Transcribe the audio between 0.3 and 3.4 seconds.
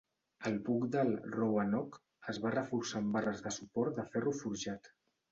El buc del "Roanoke" es va reforçar amb